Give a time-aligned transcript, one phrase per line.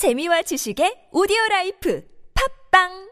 [0.00, 2.02] 재미와 지식의 오디오 라이프
[2.32, 3.10] 팝빵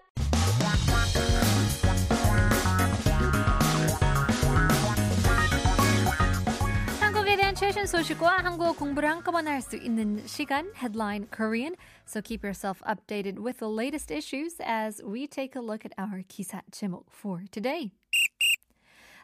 [7.54, 11.74] 최신 소식과 한국어 공부를 한꺼번에 할 수 있는 시간 Headline Korean.
[12.06, 16.23] So keep yourself updated with the latest issues as we take a look at our
[16.23, 17.91] 기사 제목 for today.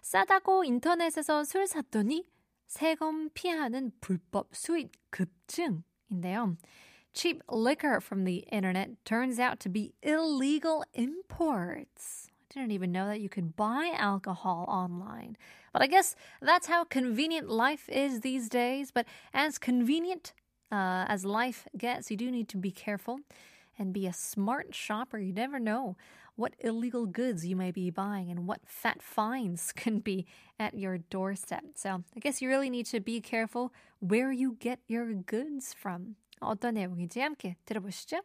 [0.02, 2.26] 싸다고 인터넷에서 술 샀더니
[2.66, 6.58] 세금 피하는 불법 수입 급증인데요.
[7.14, 12.28] Cheap liquor from the internet turns out to be illegal imports.
[12.50, 15.36] I didn't even know that you could buy alcohol online.
[15.72, 18.90] But I guess that's how convenient life is these days.
[18.90, 20.32] But as convenient
[20.72, 23.20] uh, as life gets, you do need to be careful
[23.78, 25.18] and be a smart shopper.
[25.18, 25.96] You never know
[26.36, 30.26] what illegal goods you may be buying and what fat fines can be
[30.58, 31.64] at your doorstep.
[31.76, 36.16] So I guess you really need to be careful where you get your goods from.
[36.40, 38.20] 어떤 내용인지 함께 들어보시죠.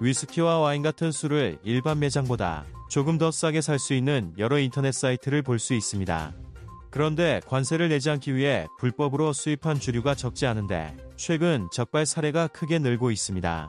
[0.00, 5.42] 위스키와 와인 같은 술을 일반 매장보다 조금 더 싸게 살 수 있는 여러 인터넷 사이트를
[5.42, 6.32] 볼 수 있습니다.
[6.90, 13.10] 그런데 관세를 내지 않기 위해 불법으로 수입한 주류가 적지 않은데 최근 적발 사례가 크게 늘고
[13.10, 13.68] 있습니다.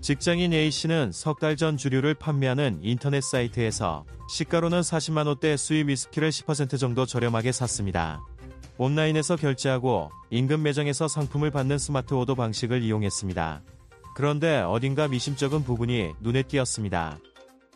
[0.00, 6.78] 직장인 A씨는 석 달 전 주류를 판매하는 인터넷 사이트에서 시가로는 40만 원대 수입 위스키를 10%
[6.78, 8.22] 정도 저렴하게 샀습니다.
[8.78, 13.62] 온라인에서 결제하고 인근 매장에서 상품을 받는 스마트 오더 방식을 이용했습니다.
[14.14, 17.18] 그런데 어딘가 미심쩍은 부분이 눈에 띄었습니다.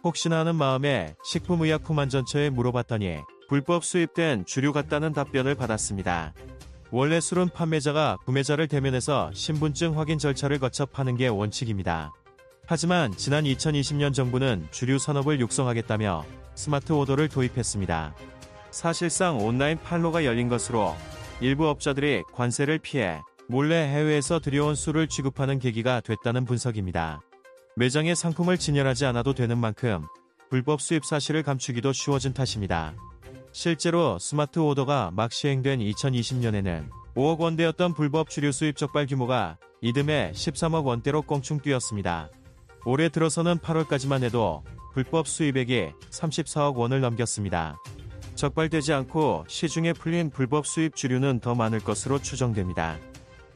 [0.03, 6.33] 혹시나 하는 마음에 식품의약품안전처에 물어봤더니 불법 수입된 주류 같다는 답변을 받았습니다.
[6.91, 12.13] 원래 술은 판매자가 구매자를 대면해서 신분증 확인 절차를 거쳐 파는 게 원칙입니다.
[12.67, 16.25] 하지만 지난 2020년 정부는 주류 산업을 육성하겠다며
[16.55, 18.15] 스마트 오더를 도입했습니다.
[18.71, 20.97] 사실상 온라인 판로가 열린 것으로
[21.41, 27.21] 일부 업자들이 관세를 피해 몰래 해외에서 들여온 술을 취급하는 계기가 됐다는 분석입니다.
[27.77, 30.03] 매장에 상품을 진열하지 않아도 되는 만큼
[30.49, 32.95] 불법 수입 사실을 감추기도 쉬워진 탓입니다.
[33.55, 40.85] 실제로 스마트 오더가 막 시행된 2020년에는 5억 원대였던 불법 주류 수입 적발 규모가 이듬해 13억
[40.85, 42.31] 원대로 껑충 뛰었습니다.
[42.85, 47.81] 올해 들어서는 8월까지만 해도 불법 수입액이 34억 원을 넘겼습니다.
[48.35, 52.99] 적발되지 않고 시중에 풀린 불법 수입 주류는 더 많을 것으로 추정됩니다.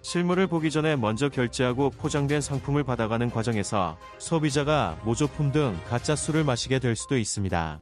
[0.03, 6.79] 실물을 보기 전에 먼저 결제하고 포장된 상품을 받아가는 과정에서 소비자가 모조품 등 가짜 술을 마시게
[6.79, 7.81] 될 수도 있습니다.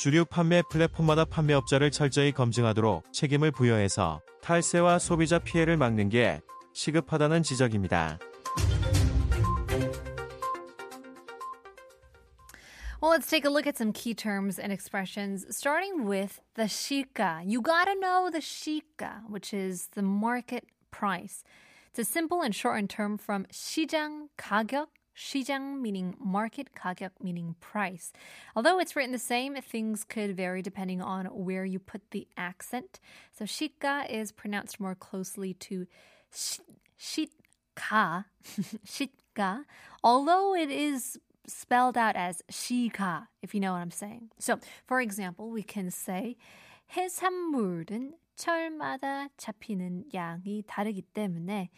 [0.00, 6.40] 주류 판매 플랫폼마다 판매업자를 철저히 검증하도록 책임을 부여해서 탈세와 소비자 피해를 막는 게
[6.72, 8.18] 시급하다는 지적입니다.
[13.02, 17.42] Well, let's take a look at some key terms and expressions, starting with the shika.
[17.44, 21.44] You gotta know the shika, which is the market price.
[21.90, 28.11] It's a simple and shortened term from 시장 가격, 시장 meaning market, 가격 meaning price.
[28.55, 32.99] Although it's written the same, things could vary depending on where you put the accent.
[33.31, 35.87] So shika is pronounced more closely to
[36.31, 36.59] 시,
[36.99, 38.25] 시가,
[38.85, 39.65] 시가,
[40.03, 41.17] although it is
[41.47, 44.31] spelled out as 시가, if you know what I'm saying.
[44.39, 46.35] So, for example, we can say
[46.91, 51.69] 해산물은 철마다 잡히는 양이 다르기 때문에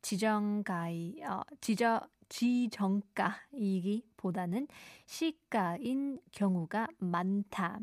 [0.00, 2.00] 지정가이 어, 지저
[2.32, 4.68] 지정가이기보다는
[5.06, 7.80] 시가인 경우가 많다.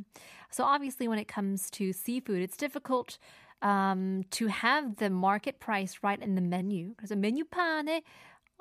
[0.52, 3.18] So obviously, when it comes to seafood, it's difficult
[3.62, 6.94] um, to have the market price right in the menu.
[6.96, 8.04] 그래서 메뉴판에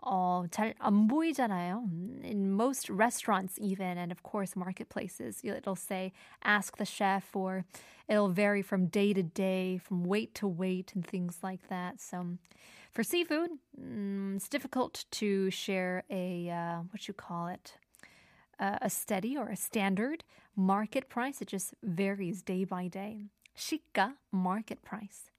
[0.07, 1.89] 어, 잘 안 보이잖아요.
[2.25, 6.13] In most restaurants, even, and of course, marketplaces, it'll say,
[6.43, 7.65] ask the chef, or
[8.09, 12.03] it'll vary from day to day, from weight to weight, and things like that.
[12.03, 12.37] So,
[12.99, 13.51] for seafood,
[13.81, 17.75] mm, it's difficult to share a, uh, what you call it,
[18.59, 20.25] uh, a steady or a standard
[20.57, 21.41] market price.
[21.41, 23.31] It just varies day by day.
[23.57, 25.31] 시가, market price.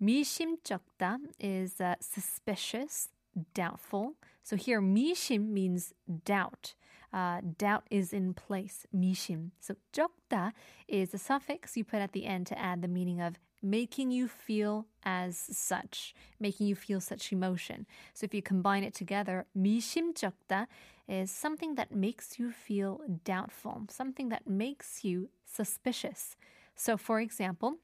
[0.00, 3.08] 미심쩍다 is uh, suspicious,
[3.54, 4.14] doubtful.
[4.42, 5.92] So here, 미심 means
[6.24, 6.74] doubt.
[7.12, 9.50] Uh, doubt is in place, 미심.
[9.60, 10.52] So 적다
[10.86, 14.28] is a suffix you put at the end to add the meaning of making you
[14.28, 17.86] feel as such, making you feel such emotion.
[18.14, 20.66] So if you combine it together, 미심쩍다
[21.08, 26.36] is something that makes you feel doubtful, something that makes you suspicious.
[26.76, 27.78] So for example,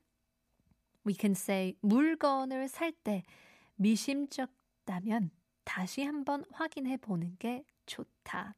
[1.04, 3.24] we can say 물건을 살 때
[3.76, 5.30] 미심쩍다면
[5.64, 8.54] 다시 한번 확인해 보는 게 좋다.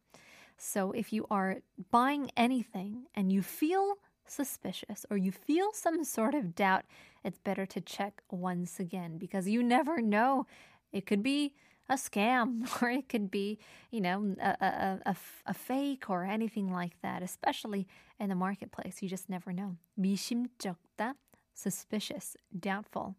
[0.60, 1.58] So if you are
[1.90, 3.96] buying anything and you feel
[4.26, 6.84] suspicious or you feel some sort of doubt,
[7.25, 10.46] it's better to check once again because you never know.
[10.93, 11.54] It could be
[11.88, 13.58] a scam or it could be,
[13.90, 15.16] you know, a, a, a,
[15.46, 17.87] a fake or anything like that, especially
[18.19, 19.02] in the marketplace.
[19.02, 19.76] You just never know.
[19.98, 21.14] 미심쩍다,
[21.54, 23.16] suspicious, doubtful.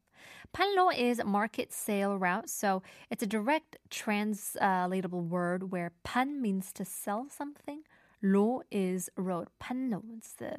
[0.53, 6.85] Panlo is market sale route, so it's a direct translatable word where pan means to
[6.85, 7.83] sell something,
[8.23, 9.49] lo is road.
[9.61, 10.59] Panlo is the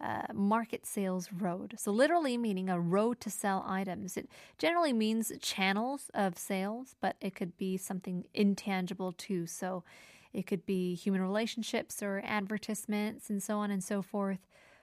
[0.00, 1.74] uh, market sales road.
[1.78, 4.16] So, literally meaning a road to sell items.
[4.16, 4.28] It
[4.58, 9.46] generally means channels of sales, but it could be something intangible too.
[9.46, 9.84] So,
[10.32, 14.40] it could be human relationships or advertisements and so on and so forth.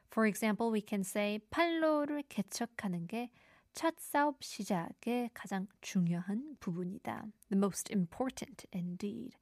[0.09, 3.29] For example, we can say 판로를 개척하는 게
[3.74, 7.26] 첫 사업 시작의 가장 중요한 부분이다.
[7.50, 9.36] The most important indeed.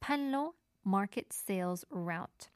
[0.00, 2.50] 판로 market sales route.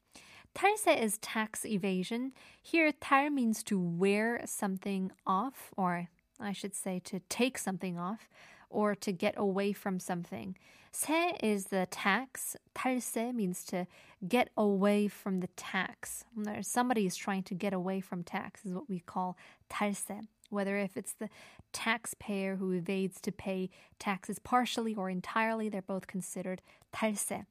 [0.54, 2.32] 탈세 is tax evasion.
[2.62, 6.08] Here, 탈 means to wear something off, or
[6.40, 8.28] I should say to take something off,
[8.70, 10.56] or to get away from something.
[10.92, 12.56] 세 is the tax.
[12.74, 13.86] 탈세 means to
[14.26, 16.24] get away from the tax.
[16.62, 19.36] Somebody is trying to get away from tax is what we call
[19.68, 20.22] 탈세.
[20.50, 21.28] Whether if it's the
[21.72, 26.62] taxpayer who evades to pay taxes partially or entirely, they're both considered
[26.94, 27.46] 탈세.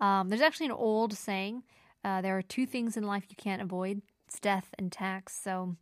[0.00, 1.62] Um, there's actually an old saying
[2.04, 5.38] uh, there are two things in life you can't avoid it's death and tax.
[5.38, 5.76] So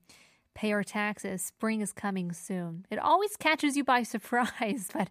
[0.55, 1.43] pay your taxes.
[1.43, 2.85] Spring is coming soon.
[2.91, 5.09] It always catches you by surprise, but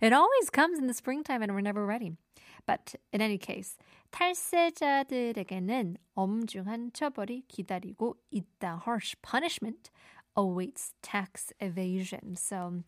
[0.00, 2.16] it always comes in the springtime and we're never ready.
[2.66, 3.78] But in any case,
[4.12, 8.82] 탈세자들에게는 엄중한 처벌이 기다리고 있다.
[8.84, 9.90] Harsh punishment
[10.35, 12.35] awaits tax evasion.
[12.35, 12.83] So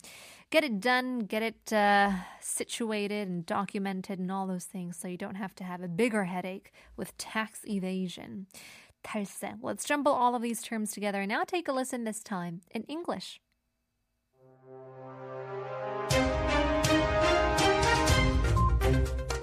[0.49, 2.11] get it done, get it uh,
[2.41, 6.25] situated and documented and all those things so you don't have to have a bigger
[6.25, 8.47] headache with tax evasion.
[9.61, 12.83] Let's jumble all of these terms together and now take a listen this time in
[12.83, 13.39] English.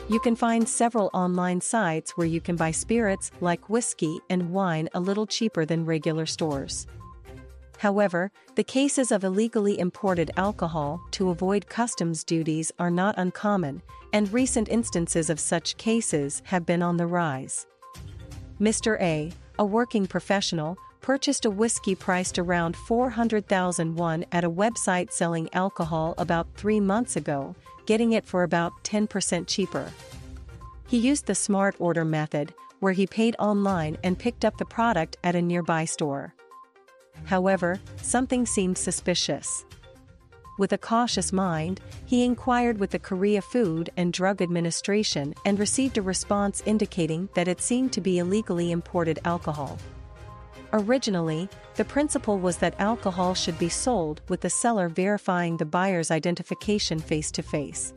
[0.06, 4.90] You can find several online sites where you can buy spirits like whiskey and wine
[4.92, 6.86] a little cheaper than regular stores.
[7.84, 14.32] However, the cases of illegally imported alcohol to avoid customs duties are not uncommon, and
[14.32, 17.66] recent instances of such cases have been on the rise.
[18.58, 18.98] Mr.
[19.02, 25.52] A, a working professional, purchased a whiskey priced around 400,000 won at a website selling
[25.52, 27.54] alcohol about three months ago,
[27.84, 29.92] getting it for about 10% cheaper.
[30.88, 35.18] He used the smart order method, where he paid online and picked up the product
[35.22, 36.34] at a nearby store.
[37.24, 39.64] However, something seemed suspicious.
[40.58, 45.98] With a cautious mind, he inquired with the Korea Food and Drug Administration and received
[45.98, 49.78] a response indicating that it seemed to be illegally imported alcohol.
[50.72, 56.10] Originally, the principle was that alcohol should be sold with the seller verifying the buyer's
[56.10, 57.92] identification face to face.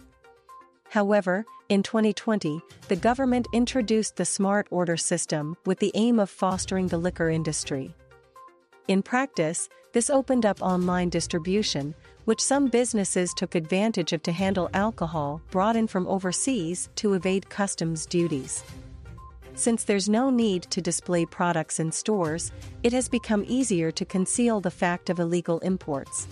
[0.90, 6.88] However, in 2020, the government introduced the Smart Order system with the aim of fostering
[6.88, 7.94] the liquor industry.
[8.88, 11.94] In practice, this opened up online distribution,
[12.24, 17.50] which some businesses took advantage of to handle alcohol brought in from overseas to evade
[17.50, 18.64] customs duties.
[19.56, 24.62] Since there's no need to display products in stores, it has become easier to conceal
[24.62, 26.26] the fact of illegal imports.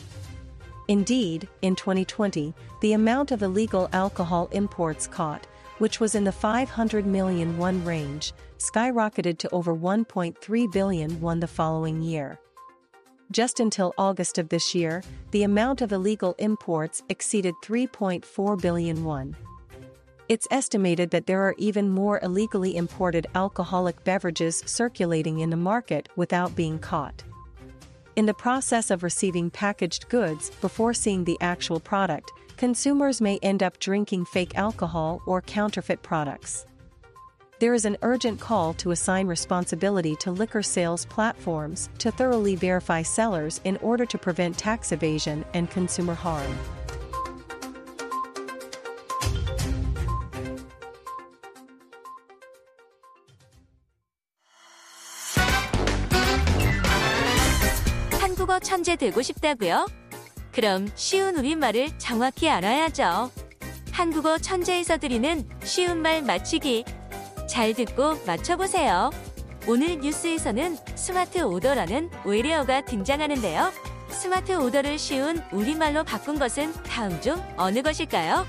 [0.88, 5.46] Indeed, in 2020, the amount of illegal alcohol imports caught,
[5.80, 11.48] which was in the 500 million won range, skyrocketed to over 1.3 billion won the
[11.48, 12.39] following year.
[13.32, 19.36] Just until August of this year, the amount of illegal imports exceeded 3.4 billion won.
[20.29, 26.08] It's estimated that there are even more illegally imported alcoholic beverages circulating in the market
[26.15, 27.24] without being caught.
[28.15, 33.62] In the process of receiving packaged goods before seeing the actual product, consumers may end
[33.62, 36.65] up drinking fake alcohol or counterfeit products
[37.61, 43.02] there is an urgent call to assign responsibility to liquor sales platforms to thoroughly verify
[43.02, 46.50] sellers in order to prevent tax evasion and consumer harm.
[58.21, 59.87] 한국어 천재 되고 싶다고요?
[60.52, 63.31] 그럼 쉬운 우리말을 정확히 알아야죠.
[63.93, 66.85] 한국어 천재에서 드리는 쉬운 말 맞추기
[67.56, 69.12] 잘 듣고 맞춰보세요.
[69.66, 73.72] 오늘 뉴스에서는 스마트 오더라는 외래어가 등장하는데요.
[74.10, 78.46] 스마트 오더를 쉬운 우리말로 바꾼 것은 다음 중 어느 것일까요?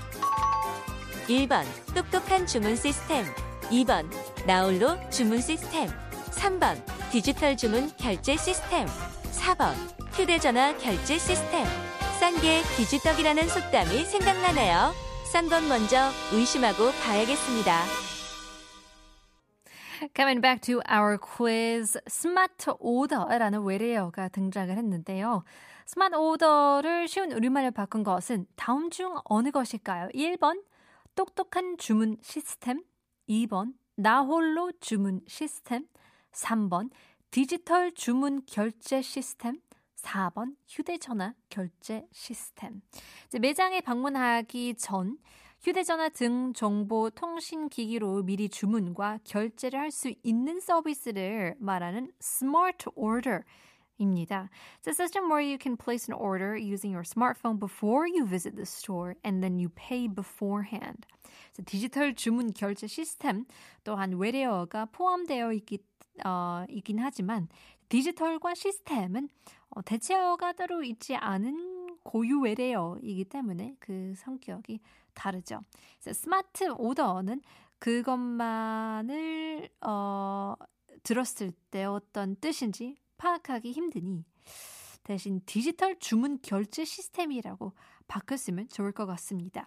[1.29, 1.63] 1번
[1.95, 3.23] 똑똑한 주문 시스템
[3.71, 4.11] 2번
[4.45, 5.87] 나홀로 주문 시스템
[6.31, 8.85] 3번 디지털 주문 결제 시스템
[9.31, 9.73] 4번
[10.15, 11.65] 휴대전화 결제 시스템.
[12.19, 14.93] 싼 게 기지떡이라는 속담이 생각나네요.
[15.31, 18.06] 싼 건 먼저 의심하고 봐야겠습니다.
[20.15, 25.43] Coming back to our quiz, 스마트 오더라는 외래어가 등장을 했는데요.
[25.87, 30.09] 스마트 오더를 쉬운 우리말로 바꾼 것은 다음 중 어느 것일까요?
[30.09, 30.63] 1번,
[31.15, 32.83] 똑똑한 주문 시스템.
[33.27, 35.87] 2번, 나홀로 주문 시스템.
[36.31, 36.91] 3번,
[37.31, 39.59] 디지털 주문 결제 시스템.
[39.95, 42.81] 4번, 휴대전화 결제 시스템.
[43.25, 45.17] 이제 매장에 방문하기 전
[45.61, 53.41] 휴대전화 등 정보 통신 기기로 미리 주문과 결제를 할 수 있는 서비스를 말하는 smart order.
[53.99, 54.47] 입니다.
[54.79, 58.55] It's a system where you can place an order using your smartphone before you visit
[58.55, 61.07] the store and then you pay beforehand.
[61.65, 63.45] 디지털 주문 결제 시스템
[63.83, 65.79] 또한 외래어가 포함되어 있기,
[66.23, 67.47] 어, 있긴 하지만
[67.89, 69.29] 디지털과 시스템은
[69.71, 74.79] 어, 대체어가 따로 있지 않은 고유 외래어이기 때문에 그 성격이
[75.17, 75.61] 다르죠.
[75.99, 77.41] 그래서 스마트 오더는
[77.79, 80.53] 그것만을 어,
[81.03, 84.23] 들었을 때 어떤 뜻인지 파악하기 힘드니
[85.03, 87.73] 대신 디지털 주문 결제 시스템이라고
[88.08, 89.66] 바꿨으면 좋을 것 같습니다.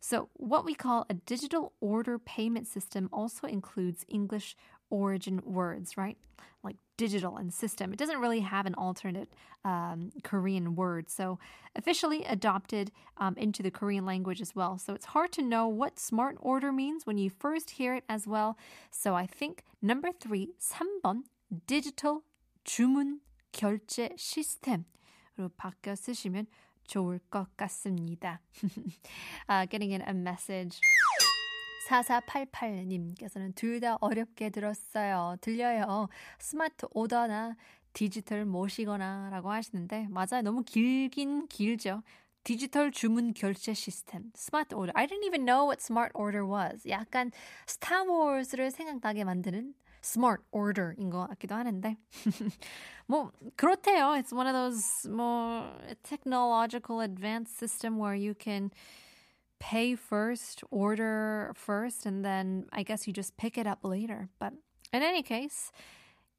[0.00, 4.56] So what we call a digital order payment system also includes English
[4.90, 6.16] origin words, right?
[6.62, 7.92] Like digital and system.
[7.92, 9.28] It doesn't really have an alternate
[9.64, 11.10] um, Korean word.
[11.10, 11.38] So
[11.74, 14.78] officially adopted um, into the Korean language as well.
[14.78, 18.26] So it's hard to know what smart order means when you first hear it as
[18.26, 18.56] well.
[18.90, 21.24] So I think number three, 3번,
[21.66, 22.22] digital
[22.64, 23.20] 주문
[23.52, 26.46] 결제 시스템으로 바꿔 쓰시면
[26.87, 28.41] 좋을 것 같습니다.
[29.49, 30.79] uh, getting in a message.
[31.89, 35.37] 4488님께서는 둘 다 어렵게 들었어요.
[35.41, 36.09] 들려요.
[36.39, 37.55] 스마트 오더나
[37.93, 40.41] 디지털 모시거나 라고 하시는데, 맞아요.
[40.43, 42.03] 너무 길긴 길죠.
[42.43, 44.91] 디지털 주문 결제 시스템, 스마트 오더.
[44.95, 46.87] I didn't even know what smart order was.
[46.87, 47.31] 약간
[47.65, 49.73] 스타워즈를 생각나게 만드는
[50.06, 51.96] smart order인 것 같기도 하는데.
[53.06, 54.18] 뭐, 그렇대요.
[54.18, 55.64] It's one of those more
[56.02, 58.70] technological advanced system where you can
[59.60, 64.28] pay first, order first, and then I guess you just pick it up later.
[64.38, 64.54] But
[64.92, 65.70] in any case,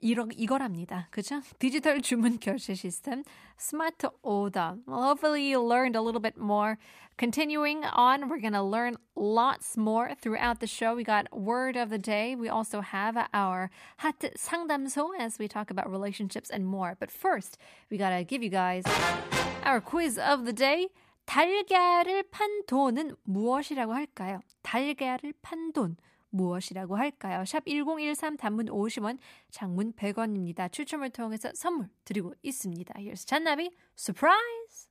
[0.01, 1.09] 이러, 이거랍니다.
[1.11, 1.41] 그죠?
[1.59, 3.25] 디지털 주문 결제 시스템,
[3.57, 4.79] 스마트 오더.
[4.87, 6.79] Well, hopefully you learned a little bit more.
[7.17, 10.95] Continuing on, we're going to learn lots more throughout the show.
[10.95, 12.37] We got word of the day.
[12.37, 16.97] We also have our 하트 상담소 as we talk about relationships and more.
[17.01, 17.59] But first,
[17.91, 18.85] we got to give you guys
[19.65, 20.91] our quiz of the day.
[21.27, 24.41] 달걀을 판 돈은 무엇이라고 할까요?
[24.63, 25.97] 달걀을 판 돈.
[26.31, 27.45] 무엇이라고 할까요?
[27.45, 29.19] 샵 1013 단문 50원,
[29.51, 30.71] 장문 100원입니다.
[30.71, 32.95] 추첨을 통해서 선물 드리고 있습니다.
[32.95, 34.87] Here's 잔나비 surprise!